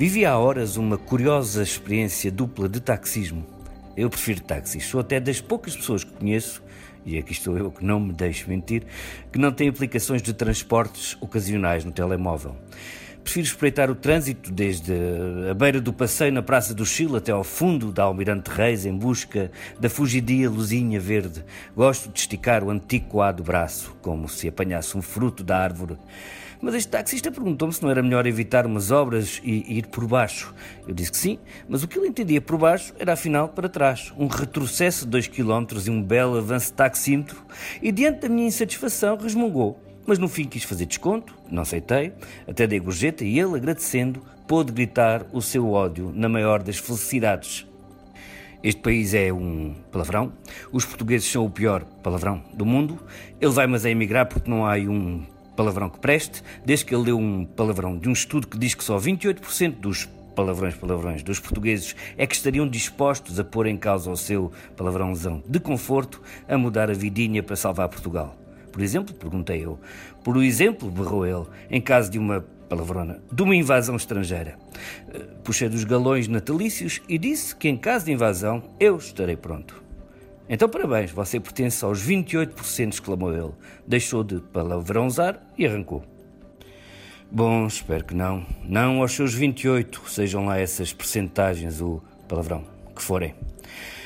Vivi 0.00 0.24
há 0.24 0.38
horas 0.38 0.78
uma 0.78 0.96
curiosa 0.96 1.62
experiência 1.62 2.32
dupla 2.32 2.66
de 2.70 2.80
taxismo. 2.80 3.44
Eu 3.94 4.08
prefiro 4.08 4.40
táxis, 4.40 4.86
sou 4.86 4.98
até 4.98 5.20
das 5.20 5.42
poucas 5.42 5.76
pessoas 5.76 6.04
que 6.04 6.10
conheço, 6.12 6.62
e 7.04 7.18
aqui 7.18 7.32
estou 7.32 7.58
eu 7.58 7.70
que 7.70 7.84
não 7.84 8.00
me 8.00 8.14
deixo 8.14 8.48
mentir, 8.48 8.82
que 9.30 9.38
não 9.38 9.52
têm 9.52 9.68
aplicações 9.68 10.22
de 10.22 10.32
transportes 10.32 11.18
ocasionais 11.20 11.84
no 11.84 11.92
telemóvel. 11.92 12.56
Prefiro 13.22 13.46
espreitar 13.46 13.90
o 13.90 13.94
trânsito 13.94 14.50
desde 14.50 14.92
a 15.50 15.54
beira 15.54 15.80
do 15.80 15.92
passeio 15.92 16.32
na 16.32 16.42
Praça 16.42 16.74
do 16.74 16.84
Chile 16.84 17.16
até 17.16 17.30
ao 17.30 17.44
fundo 17.44 17.92
da 17.92 18.04
Almirante 18.04 18.50
Reis 18.50 18.86
em 18.86 18.96
busca 18.96 19.50
da 19.78 19.88
fugidia 19.88 20.48
luzinha 20.48 20.98
verde. 20.98 21.44
Gosto 21.76 22.10
de 22.10 22.18
esticar 22.18 22.64
o 22.64 22.70
antigo 22.70 23.20
do 23.32 23.42
braço, 23.42 23.94
como 24.02 24.28
se 24.28 24.48
apanhasse 24.48 24.96
um 24.96 25.02
fruto 25.02 25.44
da 25.44 25.58
árvore. 25.58 25.96
Mas 26.62 26.74
este 26.74 26.90
taxista 26.90 27.30
perguntou-me 27.30 27.72
se 27.72 27.82
não 27.82 27.90
era 27.90 28.02
melhor 28.02 28.26
evitar 28.26 28.66
umas 28.66 28.90
obras 28.90 29.40
e 29.42 29.78
ir 29.78 29.86
por 29.86 30.06
baixo. 30.06 30.54
Eu 30.86 30.92
disse 30.92 31.10
que 31.10 31.16
sim, 31.16 31.38
mas 31.68 31.82
o 31.82 31.88
que 31.88 31.98
ele 31.98 32.08
entendia 32.08 32.40
por 32.40 32.58
baixo 32.58 32.92
era 32.98 33.14
afinal 33.14 33.48
para 33.48 33.68
trás. 33.68 34.12
Um 34.18 34.26
retrocesso 34.26 35.04
de 35.04 35.10
2 35.10 35.28
km 35.28 35.66
e 35.86 35.90
um 35.90 36.02
belo 36.02 36.36
avanço 36.36 36.66
de 36.66 36.74
taxímetro. 36.74 37.42
E 37.80 37.90
diante 37.90 38.20
da 38.20 38.28
minha 38.28 38.48
insatisfação 38.48 39.16
resmungou. 39.16 39.89
Mas 40.10 40.18
no 40.18 40.28
fim 40.28 40.44
quis 40.44 40.64
fazer 40.64 40.86
desconto, 40.86 41.32
não 41.48 41.62
aceitei, 41.62 42.12
até 42.48 42.66
dei 42.66 42.80
gorjeta 42.80 43.24
e 43.24 43.38
ele, 43.38 43.54
agradecendo, 43.54 44.20
pôde 44.48 44.72
gritar 44.72 45.24
o 45.32 45.40
seu 45.40 45.70
ódio 45.70 46.10
na 46.12 46.28
maior 46.28 46.64
das 46.64 46.78
felicidades. 46.78 47.64
Este 48.60 48.82
país 48.82 49.14
é 49.14 49.32
um 49.32 49.72
palavrão. 49.92 50.32
Os 50.72 50.84
portugueses 50.84 51.30
são 51.30 51.46
o 51.46 51.48
pior 51.48 51.84
palavrão 52.02 52.42
do 52.52 52.66
mundo. 52.66 52.98
Ele 53.40 53.52
vai, 53.52 53.68
mas 53.68 53.86
a 53.86 53.90
emigrar 53.90 54.26
porque 54.26 54.50
não 54.50 54.66
há 54.66 54.74
um 54.78 55.22
palavrão 55.54 55.88
que 55.88 56.00
preste, 56.00 56.42
desde 56.66 56.86
que 56.86 56.92
ele 56.92 57.04
deu 57.04 57.16
um 57.16 57.44
palavrão 57.44 57.96
de 57.96 58.08
um 58.08 58.12
estudo 58.12 58.48
que 58.48 58.58
diz 58.58 58.74
que 58.74 58.82
só 58.82 58.98
28% 58.98 59.76
dos 59.76 60.08
palavrões, 60.34 60.74
palavrões 60.74 61.22
dos 61.22 61.38
portugueses 61.38 61.94
é 62.18 62.26
que 62.26 62.34
estariam 62.34 62.68
dispostos 62.68 63.38
a 63.38 63.44
pôr 63.44 63.68
em 63.68 63.76
causa 63.76 64.10
o 64.10 64.16
seu 64.16 64.50
palavrãozão 64.76 65.40
de 65.46 65.60
conforto 65.60 66.20
a 66.48 66.58
mudar 66.58 66.90
a 66.90 66.94
vidinha 66.94 67.44
para 67.44 67.54
salvar 67.54 67.88
Portugal. 67.88 68.39
Por 68.70 68.82
exemplo, 68.82 69.14
perguntei 69.14 69.64
eu. 69.64 69.78
Por 70.22 70.42
exemplo, 70.42 70.90
berrou 70.90 71.26
ele, 71.26 71.46
em 71.70 71.80
caso 71.80 72.10
de 72.10 72.18
uma 72.18 72.44
palavrona, 72.68 73.20
de 73.30 73.42
uma 73.42 73.56
invasão 73.56 73.96
estrangeira. 73.96 74.56
Eh, 75.12 75.26
puxei 75.42 75.68
dos 75.68 75.84
galões 75.84 76.28
natalícios 76.28 77.02
e 77.08 77.18
disse 77.18 77.54
que 77.54 77.68
em 77.68 77.76
caso 77.76 78.04
de 78.04 78.12
invasão 78.12 78.62
eu 78.78 78.96
estarei 78.96 79.36
pronto. 79.36 79.82
Então, 80.48 80.68
parabéns, 80.68 81.10
você 81.12 81.38
pertence 81.38 81.84
aos 81.84 82.04
28%, 82.04 82.92
exclamou 82.92 83.32
ele. 83.32 83.52
Deixou 83.86 84.24
de 84.24 84.40
palavrãozar 84.40 85.40
e 85.56 85.66
arrancou. 85.66 86.04
Bom, 87.30 87.68
espero 87.68 88.04
que 88.04 88.14
não. 88.14 88.44
Não 88.64 89.00
aos 89.00 89.12
seus 89.12 89.32
28, 89.32 90.02
sejam 90.08 90.46
lá 90.46 90.58
essas 90.58 90.92
percentagens, 90.92 91.80
o 91.80 92.02
palavrão, 92.26 92.64
que 92.94 93.00
forem. 93.00 93.32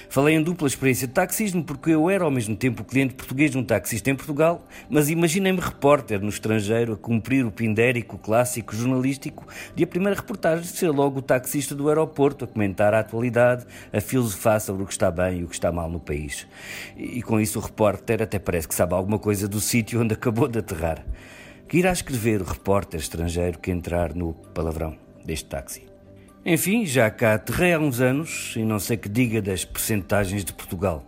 Falei 0.09 0.37
em 0.37 0.43
dupla 0.43 0.69
experiência 0.69 1.07
de 1.07 1.13
taxismo 1.13 1.65
porque 1.65 1.91
eu 1.91 2.09
era 2.09 2.25
ao 2.25 2.31
mesmo 2.31 2.55
tempo 2.57 2.85
cliente 2.85 3.15
português 3.15 3.51
de 3.51 3.59
um 3.59 3.65
taxista 3.65 4.11
em 4.11 4.15
Portugal, 4.15 4.65
mas 4.89 5.09
imaginei-me 5.09 5.61
repórter 5.61 6.21
no 6.21 6.29
estrangeiro 6.29 6.93
a 6.93 6.97
cumprir 6.97 7.45
o 7.45 7.51
pindérico 7.51 8.19
clássico 8.19 8.75
jornalístico 8.75 9.47
de 9.75 9.85
a 9.85 9.87
primeira 9.87 10.19
reportagem 10.19 10.65
ser 10.65 10.91
logo 10.91 11.19
o 11.19 11.23
taxista 11.23 11.75
do 11.75 11.89
aeroporto 11.89 12.45
a 12.45 12.49
comentar 12.49 12.95
a 12.95 13.01
atualidade, 13.01 13.67
a 13.93 14.01
filosofar 14.01 14.61
sobre 14.61 14.83
o 14.83 14.87
que 14.87 14.93
está 14.93 15.11
bem 15.11 15.41
e 15.41 15.45
o 15.45 15.49
que 15.49 15.55
está 15.55 15.73
mal 15.73 15.91
no 15.91 16.01
país. 16.01 16.47
E 16.97 17.23
com 17.23 17.41
isso 17.41 17.59
o 17.59 17.63
repórter 17.63 18.23
até 18.23 18.39
parece 18.39 18.69
que 18.69 18.75
sabe 18.75 18.95
alguma 18.95 19.19
coisa 19.19 19.49
do 19.49 19.61
sítio 19.61 20.01
onde 20.01 20.15
acabou 20.15 20.49
de 20.49 20.59
aterrar. 20.59 21.05
Que 21.69 21.79
irá 21.79 21.93
escrever 21.93 22.41
o 22.41 22.45
repórter 22.45 23.01
estrangeiro 23.01 23.59
que 23.59 23.71
entrar 23.71 24.15
no 24.15 24.35
palavrão 24.35 24.97
deste 25.25 25.47
táxi? 25.47 25.94
Enfim, 26.47 26.85
já 26.85 27.11
cá 27.11 27.35
aterrei 27.35 27.73
há 27.73 27.79
uns 27.79 28.03
anos 28.03 28.53
e 28.55 28.63
não 28.63 28.79
sei 28.79 28.99
que 28.99 29.09
diga 29.09 29.41
das 29.41 29.65
percentagens 29.65 30.45
de 30.45 30.53
Portugal. 30.53 31.03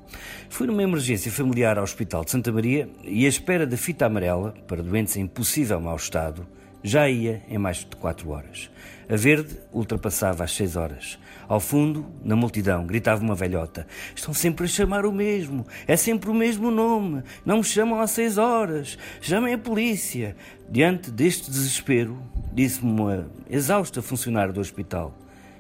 Fui 0.48 0.66
numa 0.66 0.82
emergência 0.82 1.30
familiar 1.30 1.76
ao 1.76 1.84
Hospital 1.84 2.24
de 2.24 2.30
Santa 2.30 2.50
Maria 2.50 2.88
e 3.04 3.26
a 3.26 3.28
espera 3.28 3.66
da 3.66 3.76
fita 3.76 4.06
amarela, 4.06 4.54
para 4.66 4.82
doentes 4.82 5.14
em 5.14 5.26
possível 5.26 5.78
mau 5.78 5.94
estado, 5.94 6.46
já 6.82 7.06
ia 7.06 7.42
em 7.50 7.58
mais 7.58 7.80
de 7.80 7.96
4 7.96 8.30
horas. 8.30 8.70
A 9.10 9.14
verde 9.14 9.58
ultrapassava 9.74 10.42
as 10.42 10.52
6 10.52 10.74
horas. 10.74 11.18
Ao 11.46 11.60
fundo, 11.60 12.06
na 12.24 12.34
multidão, 12.34 12.86
gritava 12.86 13.22
uma 13.22 13.34
velhota: 13.34 13.86
Estão 14.14 14.32
sempre 14.32 14.64
a 14.64 14.68
chamar 14.68 15.04
o 15.04 15.12
mesmo, 15.12 15.66
é 15.86 15.96
sempre 15.96 16.30
o 16.30 16.34
mesmo 16.34 16.70
nome, 16.70 17.22
não 17.44 17.58
me 17.58 17.64
chamam 17.64 18.00
há 18.00 18.06
6 18.06 18.38
horas, 18.38 18.96
chamem 19.20 19.52
a 19.52 19.58
polícia. 19.58 20.34
Diante 20.70 21.10
deste 21.10 21.50
desespero, 21.50 22.16
disse-me 22.54 22.90
uma 22.90 23.30
exausta 23.50 24.00
funcionária 24.00 24.52
do 24.52 24.60
hospital: 24.60 25.14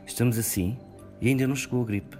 Estamos 0.06 0.38
assim 0.38 0.78
e 1.20 1.28
ainda 1.28 1.46
não 1.46 1.56
chegou 1.56 1.82
a 1.82 1.84
gripe. 1.84 2.16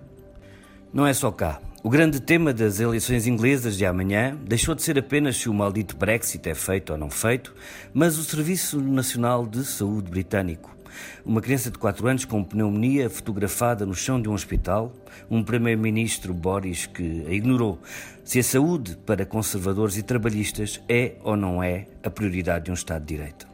Não 0.92 1.06
é 1.06 1.14
só 1.14 1.30
cá. 1.30 1.60
O 1.82 1.88
grande 1.88 2.20
tema 2.20 2.52
das 2.52 2.80
eleições 2.80 3.28
inglesas 3.28 3.76
de 3.76 3.86
amanhã 3.86 4.36
deixou 4.44 4.74
de 4.74 4.82
ser 4.82 4.98
apenas 4.98 5.36
se 5.36 5.48
o 5.48 5.54
maldito 5.54 5.96
Brexit 5.96 6.48
é 6.48 6.54
feito 6.54 6.90
ou 6.90 6.98
não 6.98 7.08
feito, 7.08 7.54
mas 7.94 8.18
o 8.18 8.24
Serviço 8.24 8.80
Nacional 8.80 9.46
de 9.46 9.64
Saúde 9.64 10.10
Britânico. 10.10 10.74
Uma 11.24 11.40
criança 11.40 11.70
de 11.70 11.78
4 11.78 12.08
anos 12.08 12.24
com 12.24 12.42
pneumonia 12.42 13.08
fotografada 13.08 13.86
no 13.86 13.94
chão 13.94 14.20
de 14.20 14.28
um 14.28 14.32
hospital, 14.32 14.92
um 15.30 15.44
primeiro-ministro 15.44 16.34
Boris 16.34 16.86
que 16.86 17.24
a 17.28 17.32
ignorou. 17.32 17.78
Se 18.24 18.40
a 18.40 18.42
saúde 18.42 18.96
para 19.06 19.24
conservadores 19.24 19.96
e 19.96 20.02
trabalhistas 20.02 20.80
é 20.88 21.14
ou 21.22 21.36
não 21.36 21.62
é 21.62 21.86
a 22.02 22.10
prioridade 22.10 22.64
de 22.64 22.70
um 22.72 22.74
Estado 22.74 23.04
de 23.04 23.14
Direito. 23.14 23.46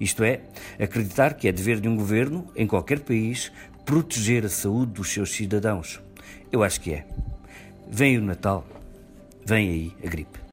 Isto 0.00 0.24
é, 0.24 0.40
acreditar 0.78 1.34
que 1.34 1.48
é 1.48 1.52
dever 1.52 1.80
de 1.80 1.88
um 1.88 1.96
governo, 1.96 2.46
em 2.54 2.66
qualquer 2.66 3.00
país, 3.00 3.50
proteger 3.86 4.44
a 4.44 4.48
saúde 4.48 4.94
dos 4.94 5.12
seus 5.12 5.30
cidadãos. 5.30 6.02
Eu 6.50 6.64
acho 6.64 6.80
que 6.80 6.92
é. 6.92 7.06
Vem 7.88 8.18
o 8.18 8.20
Natal, 8.20 8.66
vem 9.46 9.70
aí 9.70 9.92
a 10.04 10.10
gripe. 10.10 10.40